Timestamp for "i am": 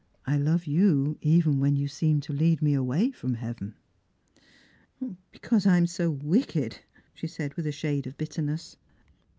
5.67-5.85